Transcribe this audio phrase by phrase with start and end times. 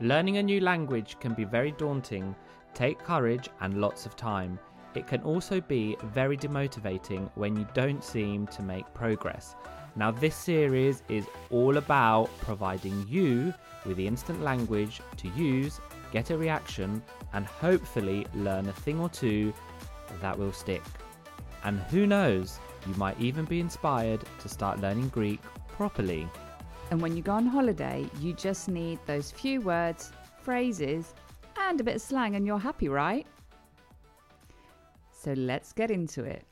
[0.00, 2.34] Learning a new language can be very daunting,
[2.72, 4.56] take courage and lots of time.
[4.94, 9.56] It can also be very demotivating when you don't seem to make progress.
[9.96, 13.52] Now, this series is all about providing you
[13.84, 15.80] with the instant language to use,
[16.12, 19.52] get a reaction, and hopefully learn a thing or two
[20.20, 20.82] that will stick.
[21.64, 26.28] And who knows, you might even be inspired to start learning Greek properly.
[26.90, 31.12] And when you go on holiday, you just need those few words, phrases,
[31.58, 33.26] and a bit of slang, and you're happy, right?
[35.12, 36.46] So let's get into it.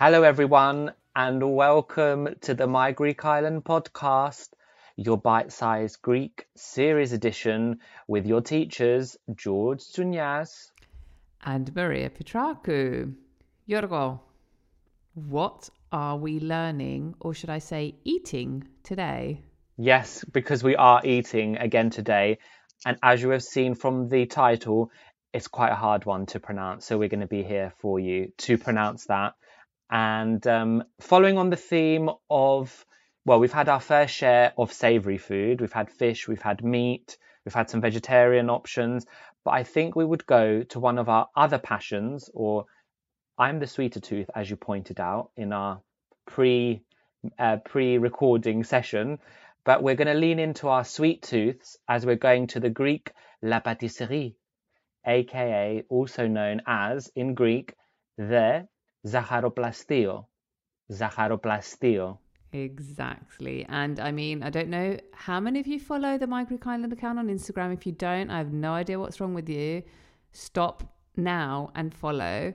[0.00, 4.48] Hello, everyone, and welcome to the My Greek Island podcast,
[4.96, 10.72] your bite sized Greek series edition with your teachers, George Tsunias.
[11.44, 13.14] And Maria Petraku.
[13.68, 14.18] Yorgo,
[15.14, 19.44] what are we learning, or should I say eating, today?
[19.76, 22.38] Yes, because we are eating again today,
[22.84, 24.90] and as you have seen from the title,
[25.32, 28.32] it's quite a hard one to pronounce, so we're going to be here for you
[28.38, 29.34] to pronounce that.
[29.88, 32.84] And um, following on the theme of,
[33.24, 35.60] well, we've had our fair share of savoury food.
[35.60, 39.06] We've had fish, we've had meat, we've had some vegetarian options,
[39.44, 42.66] but I think we would go to one of our other passions, or
[43.38, 45.80] I'm the sweeter tooth, as you pointed out in our
[46.26, 46.82] pre
[47.38, 49.18] uh, pre-recording session.
[49.64, 53.12] But we're going to lean into our sweet tooths as we're going to the Greek
[53.42, 54.34] la pâtisserie,
[55.06, 57.74] aka also known as in Greek
[58.18, 58.68] the
[59.06, 60.26] zacharoplastio.
[60.92, 62.18] Zacharoplastio.
[62.52, 63.66] Exactly.
[63.68, 66.92] And I mean, I don't know how many of you follow the My Greek Island
[66.92, 67.72] account on Instagram.
[67.72, 69.82] If you don't, I have no idea what's wrong with you.
[70.32, 70.84] Stop
[71.16, 72.54] now and follow.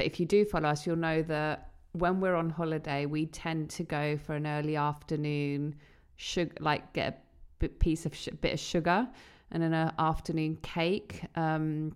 [0.00, 3.68] But if you do follow us, you'll know that when we're on holiday, we tend
[3.68, 5.74] to go for an early afternoon
[6.16, 7.16] sugar, like get a
[7.58, 9.06] bit piece of sh- bit of sugar
[9.50, 11.20] and an afternoon cake.
[11.36, 11.94] Um,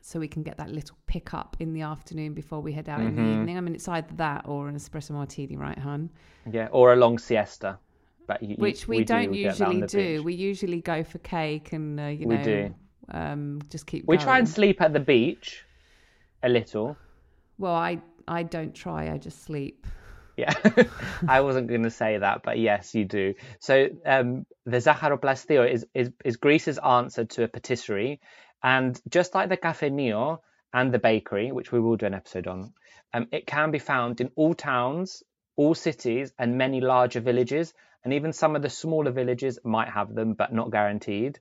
[0.00, 3.02] so we can get that little pick up in the afternoon before we head out
[3.02, 3.56] in the evening.
[3.56, 6.10] I mean, it's either that or an espresso martini, right, hun?
[6.50, 7.78] Yeah, or a long siesta.
[8.26, 10.16] But you, Which we, don't do get that on usually do.
[10.16, 10.24] beach.
[10.24, 12.74] We usually go for cake and uh, you We know, do.
[13.10, 14.08] um, just keep.
[14.08, 15.64] We try and sleep at the beach
[16.42, 16.96] a little.
[17.62, 19.08] Well, I I don't try.
[19.08, 19.86] I just sleep.
[20.36, 20.52] Yeah,
[21.28, 23.34] I wasn't going to say that, but yes, you do.
[23.60, 28.20] So um, the zacharoplastio is, is is Greece's answer to a patisserie,
[28.64, 30.42] and just like the Cafe Neo
[30.74, 32.72] and the bakery, which we will do an episode on,
[33.14, 35.22] um, it can be found in all towns,
[35.54, 37.72] all cities, and many larger villages,
[38.02, 41.38] and even some of the smaller villages might have them, but not guaranteed.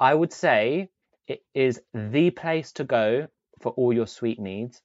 [0.00, 0.88] I would say
[1.28, 3.28] it is the place to go
[3.60, 4.82] for all your sweet needs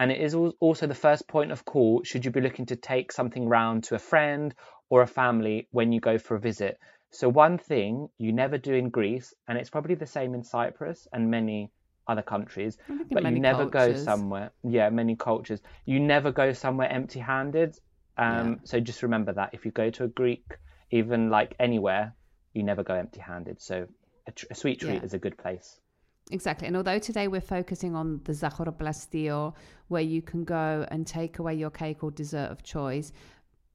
[0.00, 3.12] and it is also the first point of call should you be looking to take
[3.12, 4.54] something round to a friend
[4.88, 6.78] or a family when you go for a visit.
[7.10, 11.06] So, one thing you never do in Greece, and it's probably the same in Cyprus
[11.12, 11.70] and many
[12.08, 13.98] other countries, I think in but you never cultures.
[13.98, 17.76] go somewhere, yeah, many cultures, you never go somewhere empty handed.
[18.16, 18.54] Um, Yeah.
[18.64, 20.46] So, just remember that if you go to a Greek,
[20.90, 22.14] even like anywhere,
[22.54, 23.60] you never go empty handed.
[23.60, 23.86] So,
[24.26, 25.04] a, tr- a sweet treat Yeah.
[25.04, 25.78] is a good place.
[26.30, 26.68] Exactly.
[26.68, 29.54] And although today we're focusing on the Zacharoplastio,
[29.88, 33.12] where you can go and take away your cake or dessert of choice,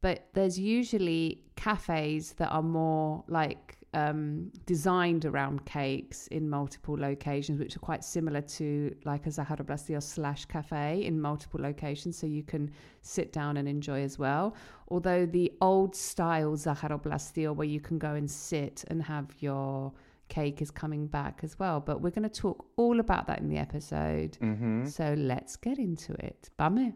[0.01, 7.59] but there's usually cafes that are more like um, designed around cakes in multiple locations,
[7.59, 12.43] which are quite similar to like a Zacharoplastio slash cafe in multiple locations, so you
[12.43, 14.55] can sit down and enjoy as well.
[14.89, 19.93] Although the old style Zacharoplastio, where you can go and sit and have your
[20.29, 21.79] cake is coming back as well.
[21.79, 24.37] But we're going to talk all about that in the episode.
[24.41, 24.85] Mm-hmm.
[24.85, 26.49] So let's get into it.
[26.57, 26.93] Bame.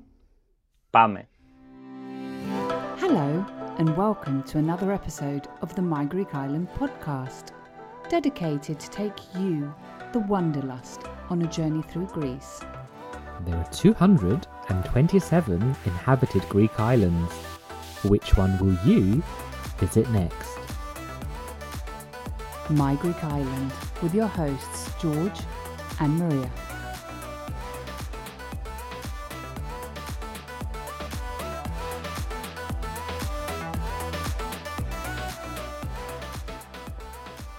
[0.91, 1.25] Bame.
[2.97, 3.45] Hello,
[3.77, 7.51] and welcome to another episode of the My Greek Island podcast,
[8.09, 9.73] dedicated to take you,
[10.11, 12.61] the Wanderlust, on a journey through Greece.
[13.45, 17.31] There are 227 inhabited Greek islands.
[18.03, 19.23] Which one will you
[19.77, 20.58] visit next?
[22.69, 23.71] My Greek Island,
[24.03, 25.39] with your hosts George
[25.99, 26.51] and Maria.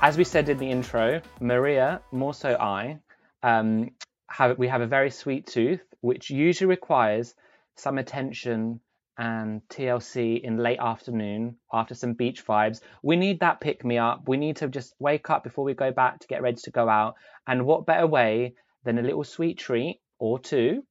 [0.01, 2.99] As we said in the intro, Maria, more so I,
[3.43, 3.91] um,
[4.29, 7.35] have we have a very sweet tooth, which usually requires
[7.75, 8.81] some attention
[9.21, 12.81] and TLC in late afternoon after some beach vibes.
[13.03, 14.27] We need that pick me up.
[14.27, 16.89] We need to just wake up before we go back to get ready to go
[16.89, 17.17] out.
[17.47, 20.85] And what better way than a little sweet treat or two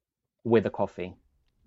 [0.43, 1.15] with a coffee?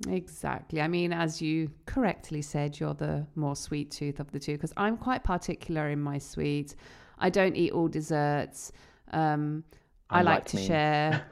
[0.08, 0.80] Exactly.
[0.80, 4.72] I mean, as you correctly said, you're the more sweet tooth of the two because
[4.76, 6.76] I'm quite particular in my sweets.
[7.18, 8.70] I don't eat all desserts.
[9.12, 9.64] Um,
[10.08, 10.66] I like Unlike to me.
[10.66, 11.26] share,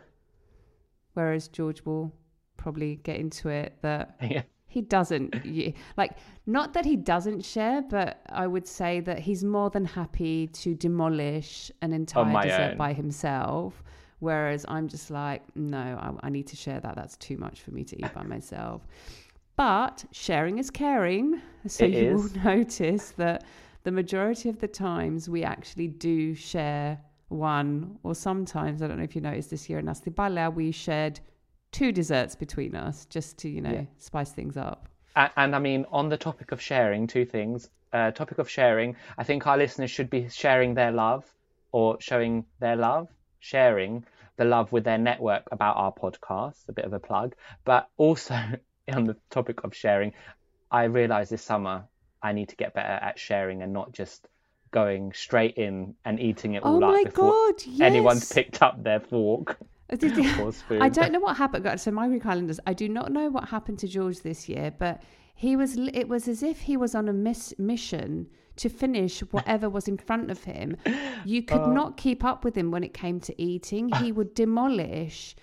[1.14, 2.12] whereas George will
[2.56, 4.42] probably get into it that Yeah.
[4.70, 5.34] He doesn't
[5.96, 6.12] like
[6.46, 10.68] not that he doesn't share but i would say that he's more than happy to
[10.74, 12.76] demolish an entire dessert own.
[12.78, 13.82] by himself
[14.20, 15.78] whereas i'm just like no
[16.22, 18.86] I, I need to share that that's too much for me to eat by myself
[19.56, 22.22] but sharing is caring so It you is.
[22.22, 23.44] will notice that
[23.82, 29.04] the majority of the times we actually do share one or sometimes i don't know
[29.04, 31.20] if you noticed this year in Astypalea we shared
[31.72, 33.84] two desserts between us just to you know Yeah.
[33.98, 37.68] spice things up And, and I mean, on the topic of sharing, two things.
[37.92, 41.24] Uh, topic of sharing, I think our listeners should be sharing their love
[41.72, 43.08] or showing their love,
[43.40, 44.04] sharing
[44.36, 47.34] the love with their network about our podcast, a bit of a plug.
[47.64, 48.36] But also,
[48.94, 50.12] on the topic of sharing,
[50.70, 51.88] I realized this summer
[52.22, 54.28] I need to get better at sharing and not just
[54.70, 58.80] going straight in and eating it Oh all up my before God, anyone's picked up
[58.84, 59.58] their fork.
[59.92, 61.80] Uh, I don't know what happened.
[61.80, 65.02] So my Greek Islanders, I do not know what happened to George this year, but
[65.34, 65.76] he was.
[65.76, 69.96] It was as if he was on a miss, mission to finish whatever was in
[69.96, 70.76] front of him.
[71.24, 71.72] You could Oh.
[71.72, 73.88] not keep up with him when it came to eating.
[74.02, 75.34] He would demolish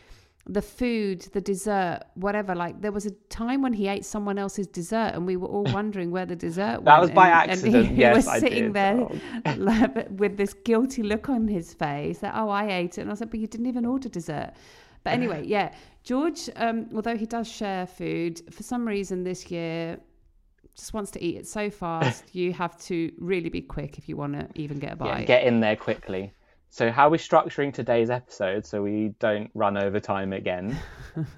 [0.49, 2.55] the food, the dessert, whatever.
[2.55, 5.63] Like there was a time when he ate someone else's dessert, and we were all
[5.73, 7.88] wondering where the dessert That was by and- and accident.
[7.88, 8.73] he, Yes, was I sitting did.
[8.73, 9.07] there
[9.45, 10.03] Oh.
[10.11, 13.21] with this guilty look on his face that oh I ate it, and I was
[13.21, 14.51] like, but you didn't even order dessert.
[15.03, 15.73] But anyway, yeah,
[16.03, 19.99] George, um, although he does share food, for some reason this year
[20.75, 22.23] just wants to eat it so fast.
[22.35, 25.27] you have to really be quick if you want to even get a Yeah, bite.
[25.27, 26.33] get in there quickly.
[26.69, 30.77] So how are we structuring today's episode so we don't run over time again?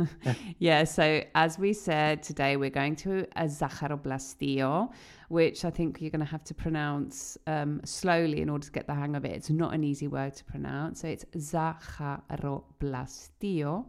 [0.60, 4.92] yeah, so as we said today, we're going to a Zacharoplastio,
[5.30, 8.88] which I think you're going to have to pronounce um, slowly in order to get
[8.88, 9.32] the hang of it.
[9.32, 11.02] It's not an easy word to pronounce.
[11.02, 13.88] So it's Zacharoplastio.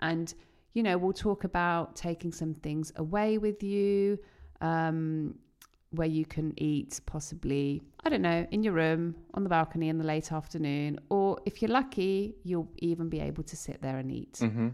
[0.00, 0.34] And,
[0.74, 4.18] you know, we'll talk about taking some things away with you.
[4.60, 5.36] Um,
[5.92, 9.98] where you can eat possibly, I don't know, in your room, on the balcony in
[9.98, 14.10] the late afternoon, or if you're lucky, you'll even be able to sit there and
[14.10, 14.38] eat.
[14.40, 14.68] hmm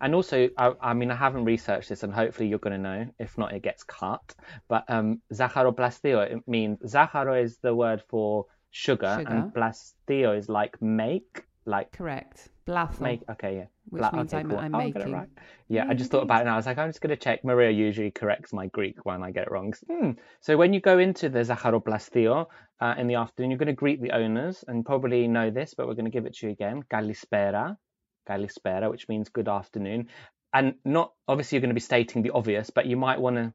[0.00, 3.06] And also, I, I mean, I haven't researched this, and hopefully you're going to know.
[3.18, 4.34] If not, it gets cut.
[4.68, 9.30] But um, zacharoplastio, it means zacharo is the word for sugar, Sugar.
[9.30, 12.48] and plastio is like make, like Correct.
[12.66, 13.00] Blatho.
[13.00, 13.22] make.
[13.30, 13.66] Okay, yeah.
[13.90, 14.58] Which Bla- means okay, I'm- cool.
[14.58, 15.12] I'm Oh, I got it making.
[15.14, 15.28] right.
[15.68, 17.44] Yeah, I just thought about it and I was like, I'm just going to check.
[17.44, 19.72] Maria usually corrects my Greek when I get it wrong.
[19.90, 20.12] Hmm.
[20.40, 22.46] So when you go into the Zacharoplastio
[22.80, 25.86] uh, in the afternoon, you're going to greet the owners and probably know this, but
[25.86, 26.82] we're going to give it to you again.
[26.92, 27.76] Kalispera.
[28.28, 30.08] Kalispera, which means good afternoon.
[30.52, 33.52] And not obviously you're going to be stating the obvious, but you might want to,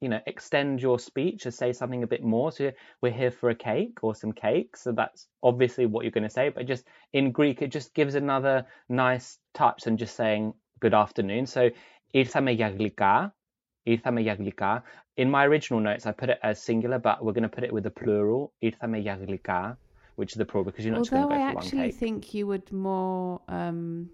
[0.00, 2.52] you know, extend your speech and say something a bit more.
[2.52, 4.76] So we're here for a cake or some cake.
[4.76, 6.46] So that's obviously what you're going to say.
[6.50, 11.46] But just in Greek, it just gives another nice touch than just saying good afternoon.
[11.46, 11.70] So
[12.12, 13.34] ήρθαμε για γλυκά.
[13.82, 14.82] Ήρθαμε για γλυκά.
[15.16, 17.72] In my original notes, I put it as singular, but we're going to put it
[17.72, 18.52] with the plural.
[18.58, 19.78] Ήρθαμε για γλυκά,
[20.16, 21.78] which is the problem because you're not Although just going I to go for actually
[21.78, 21.98] one cake.
[22.02, 23.40] think you would more.
[23.48, 24.08] Um,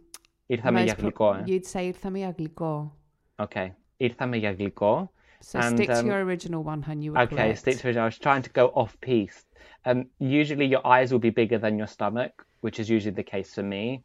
[0.47, 1.45] Ήρθαμε most για pro- γλυκό, ε.
[1.47, 2.97] You'd say ήρθαμε για γλυκό.
[3.37, 3.69] Okay.
[3.97, 5.13] Ήρθαμε για γλυκό.
[5.42, 7.02] so And, stick to um, your original one, hun.
[7.02, 7.60] You were Okay, correct.
[7.60, 8.04] stick to original.
[8.04, 9.46] I was trying to go off piece.
[9.86, 13.54] Um, usually your eyes will be bigger than your stomach, which is usually the case
[13.54, 14.04] for me.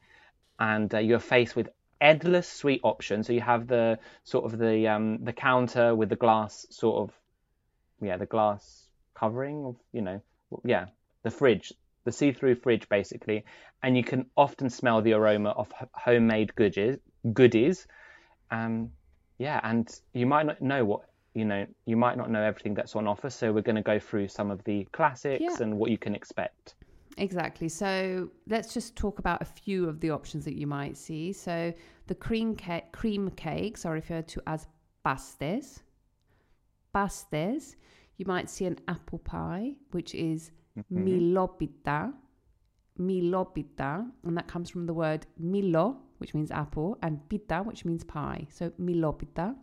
[0.59, 1.71] And uh, you're faced with
[2.01, 3.27] endless sweet options.
[3.27, 7.15] So you have the sort of the um, the counter with the glass sort of,
[8.03, 10.21] yeah, the glass covering of, you know,
[10.65, 10.87] yeah,
[11.23, 11.73] the fridge,
[12.05, 13.45] the see-through fridge basically.
[13.83, 16.99] And you can often smell the aroma of h- homemade goodies.
[17.33, 17.87] Goodies.
[18.51, 18.91] Um,
[19.39, 21.03] yeah, and you might not know what
[21.35, 21.67] you know.
[21.87, 24.51] You might not know everything that's on offer, so we're going to go through some
[24.51, 25.57] of the classics Yeah.
[25.61, 26.75] and what you can expect.
[27.17, 27.69] Exactly.
[27.69, 31.33] So let's just talk about a few of the options that you might see.
[31.33, 31.73] So
[32.07, 34.67] the cream ca- cream cakes are referred to as
[35.05, 35.83] pastes.
[36.93, 37.77] Pastes.
[38.17, 41.05] You might see an apple pie, which is mm-hmm.
[41.05, 42.13] milopita.
[42.99, 48.05] Milopita, and that comes from the word milo, which means apple, and pita, which means
[48.05, 48.47] pie.
[48.51, 49.55] So milopita.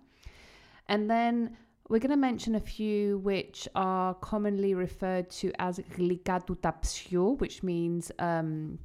[0.89, 1.57] And then
[1.89, 8.11] we're going to mention a few which are commonly referred to as glikatutapsio, which means
[8.19, 8.77] um,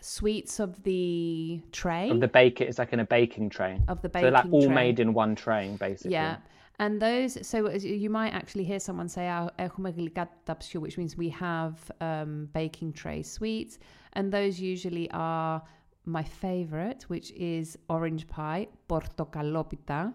[0.00, 2.10] sweets of the tray.
[2.10, 2.64] Of the baker.
[2.64, 3.80] it's like in a baking tray.
[3.88, 4.74] Of the baking so They're like all tray.
[4.74, 6.12] made in one tray, basically.
[6.12, 6.36] Yeah.
[6.78, 11.90] And those, so you might actually hear someone say, ah, eh, which means we have
[12.00, 13.78] um, baking tray sweets.
[14.12, 15.62] And those usually are
[16.04, 20.12] my favorite, which is orange pie, portocalopita,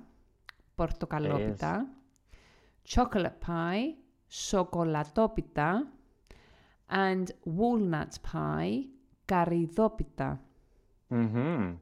[0.82, 1.88] portocalopita,
[2.84, 3.96] chocolate pie,
[4.30, 5.86] chocolatopita,
[6.90, 8.86] and walnut pie,
[9.28, 10.38] caridopita.
[11.10, 11.74] hmm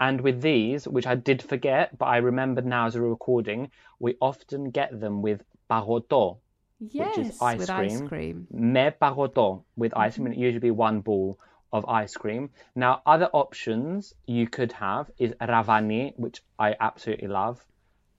[0.00, 3.70] And with these, which I did forget, but I remembered now as a recording,
[4.00, 6.38] we often get them with pagoto,
[6.80, 7.90] Yes, which is ice with cream.
[7.90, 8.46] ice cream.
[8.50, 10.26] Me pagoto with ice cream.
[10.26, 11.38] and It usually be one ball
[11.72, 12.50] of ice cream.
[12.74, 17.64] Now, other options you could have is ravani, which I absolutely love.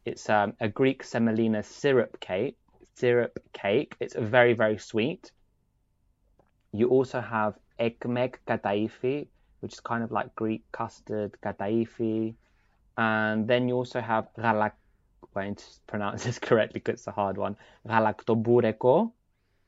[0.06, 2.58] It's um, a Greek semolina syrup cake.
[2.96, 3.96] Syrup cake.
[4.00, 5.32] It's very very sweet.
[6.72, 9.28] You also have ekmek kataifi,
[9.62, 12.36] which is kind of like Greek custard kataifi,
[12.98, 14.74] and then you also have galak.
[15.34, 17.56] Going to pronounce this correctly because it's a hard one.
[17.88, 19.12] Galaktoboureko.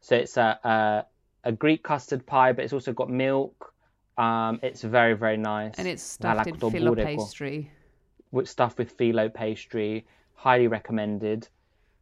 [0.01, 1.06] So it's a, a
[1.46, 3.74] a Greek custard pie, but it's also got milk.
[4.18, 5.74] Um, it's very very nice.
[5.77, 7.72] And it's stuffed in filo pastry.
[8.32, 11.48] with stuff with phyllo pastry, highly recommended.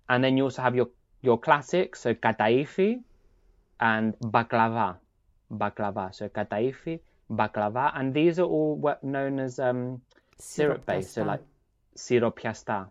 [0.10, 0.90] And then you also have your
[1.22, 3.02] your classics, so kataifi
[3.80, 4.98] and baklava,
[5.52, 6.14] baklava.
[6.14, 7.00] So kataifi,
[7.32, 10.02] baklava, and these are all what known as um,
[10.38, 11.14] syrup based.
[11.14, 11.42] So like
[11.96, 12.90] siropiasta.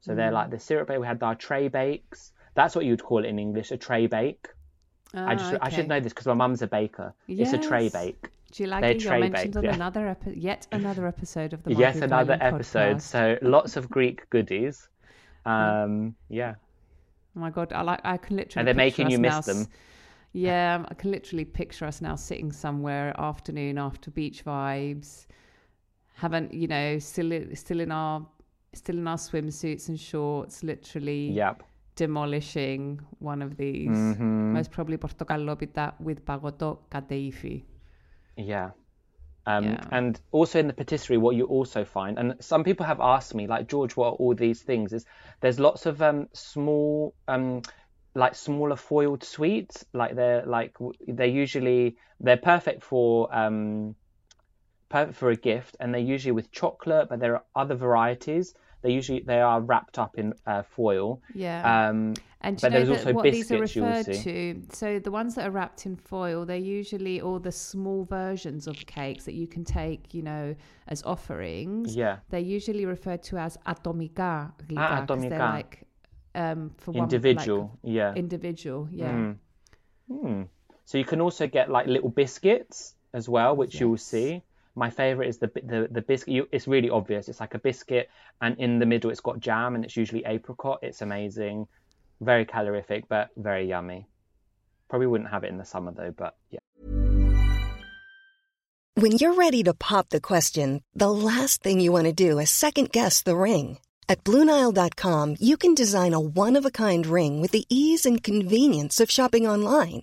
[0.00, 0.98] So they're like the syrup bake.
[0.98, 2.32] We had our tray bakes.
[2.54, 4.48] That's what you'd call it in English, a tray bake.
[5.14, 7.14] I just I should Ah, know this because my mum's a baker.
[7.28, 8.28] It's a tray bake.
[8.54, 9.02] Do you like They're it?
[9.02, 9.74] You're mentioned on yeah.
[9.74, 12.96] another epi- yet another episode of the yes, another Island episode.
[12.98, 13.00] podcast.
[13.02, 14.88] So lots of Greek goodies.
[15.44, 16.54] Um, yeah.
[17.36, 19.66] Oh my god, I like I can literally And they're making you miss s- them.
[20.32, 25.26] Yeah, I can literally picture us now sitting somewhere afternoon after beach vibes,
[26.14, 28.24] haven't you know still still in our
[28.72, 31.62] still in our swimsuits and shorts, literally Yep.
[31.96, 33.88] demolishing one of these.
[33.90, 34.52] Mhm.
[34.52, 37.64] Most probably portocallopita with pagoto kataifi.
[38.36, 38.70] Yeah.
[39.46, 39.84] Um, Yeah.
[39.90, 43.46] And also in the patisserie, what you also find, and some people have asked me,
[43.46, 44.92] like George, what are all these things?
[44.92, 45.04] Is
[45.40, 47.62] there's lots of um, small, um,
[48.14, 49.84] like smaller foiled sweets.
[49.92, 50.76] Like they're like
[51.06, 53.96] they're usually they're perfect for um,
[54.88, 57.08] perfect for a gift, and they're usually with chocolate.
[57.08, 58.54] But there are other varieties.
[58.84, 61.22] They usually they are wrapped up in uh, foil.
[61.34, 61.60] Yeah.
[61.88, 64.52] Um, And but there's also what these are biscuits you will referred see.
[64.52, 64.76] to?
[64.76, 68.76] So the ones that are wrapped in foil, they're usually all the small versions of
[68.84, 70.54] cakes that you can take, you know,
[70.88, 71.96] as offerings.
[71.96, 72.18] Yeah.
[72.28, 75.74] They're usually referred to as atomica Ah, 'cause they're like
[76.34, 78.12] um for one Individual, like, yeah.
[78.14, 79.12] individual, yeah.
[79.12, 79.36] Mm.
[80.10, 80.42] Hmm.
[80.84, 84.42] So you can also get like little biscuits as well, which you will see.
[84.76, 86.34] My favorite is the the the biscuit.
[86.34, 87.28] You, it's really obvious.
[87.28, 90.80] It's like a biscuit, and in the middle it's got jam, and it's usually apricot.
[90.82, 91.68] It's amazing,
[92.20, 94.06] very calorific, but very yummy.
[94.88, 96.58] Probably wouldn't have it in the summer though, but yeah.
[98.96, 102.50] When you're ready to pop the question, the last thing you want to do is
[102.50, 103.78] second guess the ring.
[104.08, 108.22] At Bluenile.com, you can design a one of a kind ring with the ease and
[108.22, 110.02] convenience of shopping online.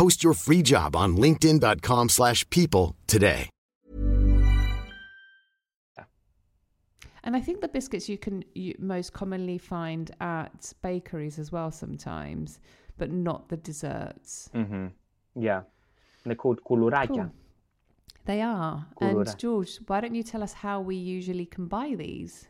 [0.00, 3.50] Post your free job on linkedin.com/people slash people today.
[7.22, 11.70] And I think the biscuits you can you most commonly find at bakeries as well
[11.70, 12.60] sometimes,
[12.96, 14.48] but not the desserts.
[14.54, 14.86] hmm
[15.34, 15.62] Yeah.
[16.24, 17.08] They're called kuluraja.
[17.08, 17.30] Cool.
[18.24, 18.86] They are.
[18.96, 19.26] Kulura.
[19.26, 22.49] And George, why don't you tell us how we usually can buy these?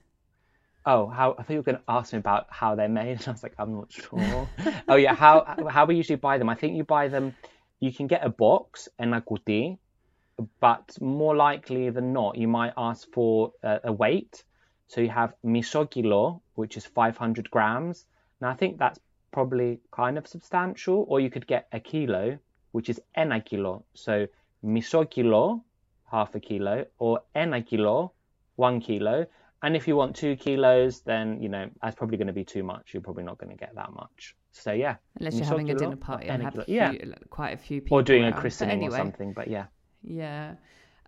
[0.87, 3.28] Oh, how I thought you were going to ask me about how they're made, and
[3.28, 4.49] I was like, I'm not sure.
[4.88, 6.49] oh yeah, how how we usually buy them?
[6.49, 7.34] I think you buy them.
[7.80, 9.78] You can get a box and a kuti,
[10.60, 14.44] but more likely than not, you might ask for a, a weight.
[14.88, 18.06] So you have miso kilo, which is 500 grams.
[18.40, 18.99] Now I think that's
[19.30, 21.04] probably kind of substantial.
[21.08, 22.38] Or you could get a kilo,
[22.72, 23.84] which is ena kilo.
[23.94, 24.26] So
[24.64, 25.62] miso kilo,
[26.10, 28.12] half a kilo, or ena kilo,
[28.56, 29.26] one kilo.
[29.62, 32.62] And if you want two kilos, then you know that's probably going to be too
[32.62, 32.95] much.
[32.95, 34.35] You're probably not going to get that much.
[34.52, 36.93] So yeah, Unless you're having a dinner party and have few, yeah,
[37.29, 37.99] quite a few people.
[37.99, 38.33] or doing a around.
[38.35, 39.33] But christening anyway, or something.
[39.33, 39.67] But yeah,
[40.02, 40.55] Yeah.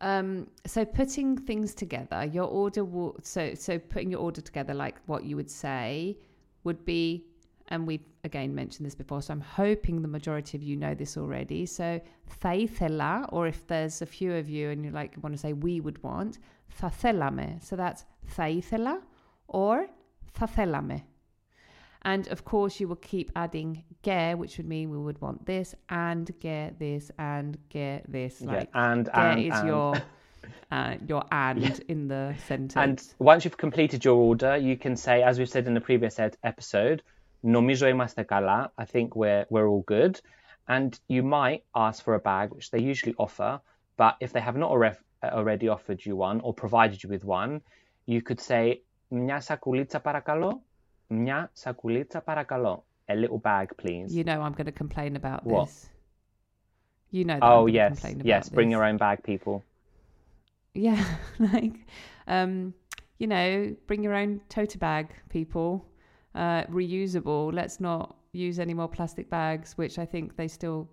[0.01, 4.97] Um, so putting things together, your order will so so putting your order together like
[5.07, 6.19] what you would say
[6.65, 7.25] would be
[7.73, 11.17] and we've again mentioned this before, so I'm hoping the majority of you know this
[11.17, 11.65] already.
[11.65, 12.03] So,
[12.43, 15.81] thaithela, or if there's a few of you and you like want to say we
[15.81, 16.39] would want,
[16.79, 17.65] thathelame.
[17.65, 18.05] So that's
[18.37, 19.01] thaithela
[19.49, 19.87] or
[20.39, 21.03] thathelame.
[22.03, 25.75] And of course, you will keep adding ge, which would mean we would want this
[25.89, 28.43] and get this and get this.
[28.43, 29.67] Like yeah, and, and is and.
[29.67, 29.95] your
[30.71, 31.77] uh, your and yeah.
[31.89, 32.77] in the sentence.
[32.77, 36.19] And once you've completed your order, you can say, as we've said in the previous
[36.19, 37.03] ed- episode,
[37.42, 40.16] "Nomizo είμαστε καλά." I think we're we're all good.
[40.76, 43.52] And you might ask for a bag, which they usually offer.
[43.96, 45.02] But if they have not alre-
[45.40, 47.52] already offered you one or provided you with one,
[48.14, 48.64] you could say,
[49.08, 50.62] "Μια σακουλίτσα παρακαλώ."
[51.08, 52.86] Μια σακουλίτσα παρακαλώ.
[53.10, 54.10] A little bag, please.
[54.18, 55.66] you know, I'm going to complain about What?
[55.68, 55.90] this.
[57.18, 57.40] You know.
[57.40, 58.50] That I'm oh gonna yes, complain about yes.
[58.58, 58.76] Bring this.
[58.76, 59.56] your own bag, people.
[60.88, 61.02] Yeah,
[61.54, 61.78] like,
[62.36, 62.52] um,
[63.22, 65.06] you know, bring your own tote bag,
[65.38, 65.70] people.
[66.35, 67.53] Uh, reusable.
[67.53, 70.89] Let's not use any more plastic bags, which I think they still.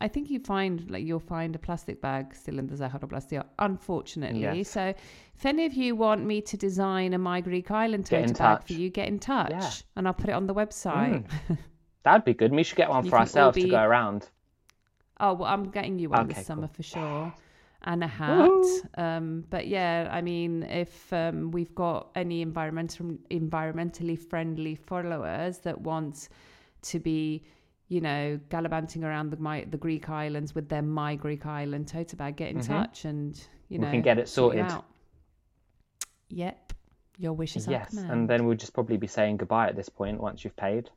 [0.00, 4.42] I think you find like you'll find a plastic bag still in the Zaharoplastia, unfortunately.
[4.42, 4.70] Yes.
[4.70, 4.94] So,
[5.34, 8.66] if any of you want me to design a My Greek Island tote bag touch.
[8.68, 9.70] for you, get in touch, Yeah.
[9.96, 11.24] and I'll put it on the website.
[12.04, 12.52] That'd be good.
[12.52, 14.28] We should get one You for ourselves to go around.
[15.18, 16.74] Oh well, I'm getting you one Okay, this summer cool.
[16.74, 17.34] for sure,
[17.84, 18.50] and a hat.
[18.96, 25.80] Um, but yeah, I mean, if um, we've got any environmental environmentally friendly followers that
[25.80, 26.28] want
[26.82, 27.44] to be,
[27.88, 32.16] you know, gallivanting around the my, the Greek islands with their My Greek Island tote
[32.16, 32.66] bag, get in Mhm.
[32.66, 33.36] touch and
[33.68, 34.60] you We can get it sorted.
[34.62, 34.84] out.
[36.30, 36.72] Yep,
[37.18, 40.20] your wishes are Yes, and then we'll just probably be saying goodbye at this point
[40.20, 40.90] once you've paid.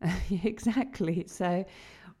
[0.30, 1.24] exactly.
[1.28, 1.64] So,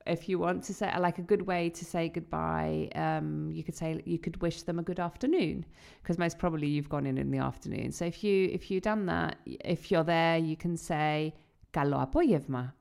[0.06, 3.76] if you want to say like a good way to say goodbye um, you could
[3.76, 5.64] say you could wish them a good afternoon
[6.02, 7.92] because most probably you've gone in in the afternoon.
[7.92, 11.34] So if you if you've done that if you're there you can say
[11.72, 12.72] kalo apoyevma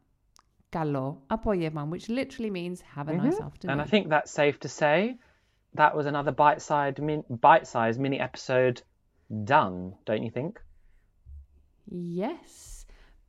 [0.72, 3.26] kalo apoyevma which literally means have a mm-hmm.
[3.26, 3.72] nice afternoon.
[3.72, 5.18] And i think that's safe to say
[5.76, 8.82] that was another bite-sized min- bite-sized mini episode
[9.44, 10.60] done don't you think?
[11.90, 12.81] Yes.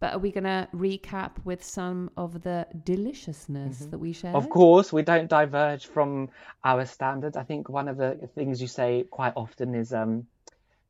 [0.02, 4.34] But are we going to recap with some of the deliciousness that we shared?
[4.34, 6.30] Of course, we don't diverge from
[6.64, 7.36] our standards.
[7.36, 10.26] I think one of the things you say quite often is um,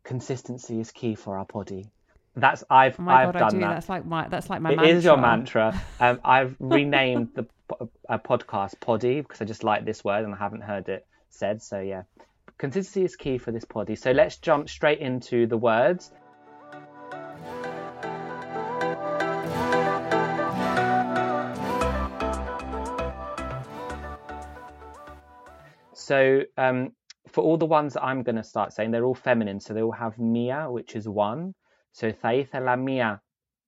[0.03, 1.91] consistency is key for our body.
[2.37, 3.61] That's I've Oh my I've god, done do.
[3.61, 3.75] that.
[3.75, 4.97] That's like my that's like my It mantra.
[4.97, 5.83] is your mantra.
[6.01, 7.47] Um, I've renamed the
[8.09, 11.61] uh, podcast poddy because I just like this word and I haven't heard it said.
[11.61, 12.05] So yeah,
[12.57, 13.95] consistency is key for this poddy.
[13.95, 16.11] So let's jump straight into the words.
[26.03, 26.93] So um,
[27.29, 29.61] for all the ones that I'm going to start saying, they're all feminine.
[29.61, 31.55] So they all have mia, which is one.
[31.93, 33.21] So te la mia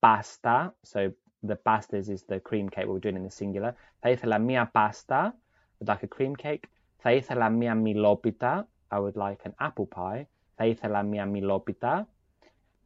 [0.02, 0.72] pasta.
[0.82, 3.74] So the pastas is the cream cake, what we're doing in the singular.
[4.02, 5.32] Te la mia pasta.
[5.80, 6.66] I'd like a cream cake.
[7.02, 8.66] Te la mia milopita.
[8.90, 10.26] I would like an apple pie.
[10.58, 12.06] Te la mia milopita.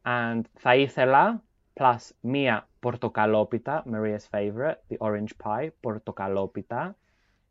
[0.04, 1.38] And te la
[1.76, 6.94] plus mia portocalopita, Maria's favorite, the orange pie, portocalopita.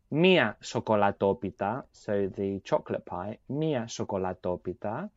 [0.07, 5.09] Μία chocolatopita, so the chocolate pie, μία chocolatopita.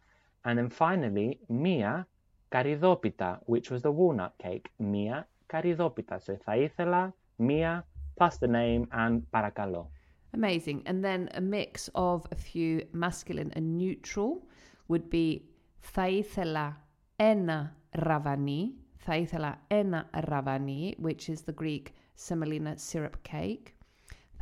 [0.44, 2.08] And then finally, μία
[2.48, 6.18] caridopita, which was the walnut cake, μία caridopita.
[6.18, 7.86] So θα ήθελα μία
[8.20, 9.90] plus the name and παρακαλώ.
[10.32, 10.82] Amazing.
[10.86, 14.46] And then a mix of a few masculine and neutral
[14.88, 15.42] would be
[15.78, 18.74] θα ήθελα ένα ραβανί.
[18.96, 21.84] Θα ήθελα ένα ραβανί, which is the Greek
[22.28, 23.74] semolina syrup cake.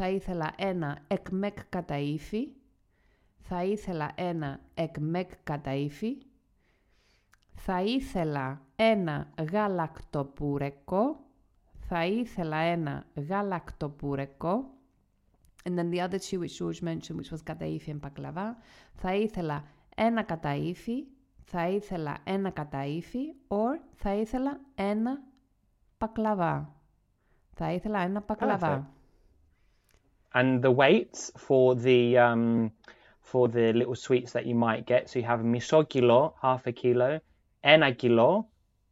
[0.02, 2.48] Θα ήθελα ένα εκμεκ καταΐφι.
[3.40, 6.18] Θα ήθελα ένα εκμεκ καταΐφι.
[7.54, 11.20] Θα ήθελα ένα γαλακτοπούρεκο.
[11.80, 14.70] Θα ήθελα ένα γαλακτοπούρεκο.
[15.64, 18.56] And then the other two which George mentioned, which was καταΐφι and baklava.
[18.94, 19.64] Θα ήθελα
[19.96, 21.04] ένα καταΐφι.
[21.44, 23.34] Θα ήθελα ένα καταΐφι.
[23.48, 25.22] Or θα ήθελα ένα
[25.98, 26.76] πακλαβά.
[27.54, 28.94] Θα ήθελα ένα πακλαβά.
[30.34, 32.72] and the weights for the um,
[33.22, 35.10] for the little sweets that you might get.
[35.10, 37.20] So you have misogilo, half a kilo,
[37.64, 38.46] enagilo,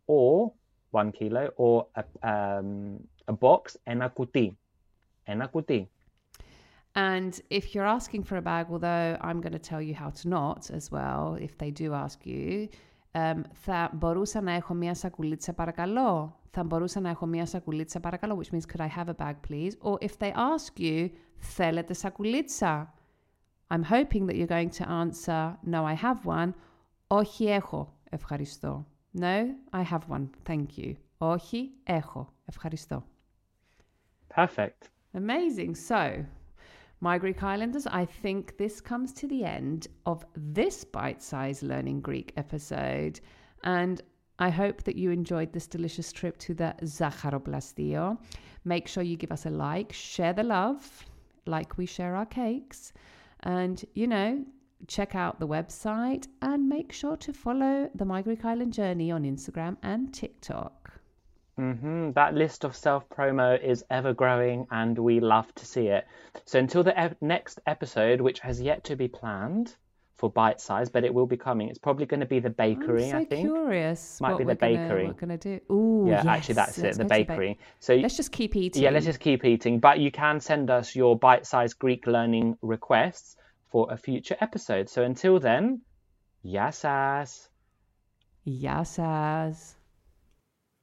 [0.06, 0.54] or
[0.92, 4.56] one kilo, or a, um, a box, enakuti,
[5.28, 5.88] enakuti.
[6.96, 10.28] And if you're asking for a bag, although I'm going to tell you how to
[10.28, 12.70] not as well, if they do ask you,
[13.12, 16.40] um, θα μπορούσα να έχω μία σακουλίτσα παρακαλώ.
[16.52, 19.72] Θα μπορούσα να έχω μία σακουλίτσα παρακαλώ, which means could I have a bag please?
[19.82, 22.94] Or if they ask you, θέλετε σακουλίτσα?
[23.70, 26.50] I'm hoping that you're going to answer, no, I have one.
[27.08, 27.94] Όχι, έχω.
[28.10, 28.86] Ευχαριστώ.
[29.20, 30.30] No, I have one.
[30.48, 30.94] Thank you.
[31.18, 32.34] Όχι, έχω.
[32.46, 33.04] Ευχαριστώ.
[34.36, 34.90] Perfect.
[35.14, 35.74] Amazing.
[35.88, 36.26] So,
[37.00, 42.02] my Greek Islanders, I think this comes to the end of this bite sized Learning
[42.02, 43.20] Greek episode.
[43.64, 44.02] And
[44.40, 48.18] I hope that you enjoyed this delicious trip to the Zacharoplastio.
[48.66, 51.06] Make sure you give us a like, share the love,
[51.46, 52.94] like we share our cakes.
[53.42, 54.44] And, you know,
[54.88, 59.24] check out the website and make sure to follow the My Greek Island Journey on
[59.24, 60.87] Instagram and TikTok
[61.58, 66.06] hmm That list of self promo is ever growing and we love to see it.
[66.46, 69.76] So until the ep- next episode, which has yet to be planned
[70.18, 71.70] for bite size, but it will be coming.
[71.70, 73.42] It's probably going to be the bakery, so I think.
[73.42, 74.22] curious.
[74.22, 75.04] Might be the bakery.
[75.04, 75.74] Gonna, we're going to do.
[75.74, 76.28] Ooh, yeah, yes.
[76.28, 77.54] actually, that's let's it, the bakery.
[77.54, 78.84] Ba- so let's just keep eating.
[78.84, 79.80] Yeah, let's just keep eating.
[79.80, 83.36] But you can send us your bite sized Greek learning requests
[83.72, 84.90] for a future episode.
[84.90, 85.82] So until then,
[86.46, 87.48] yassas.
[88.48, 89.77] Yassas.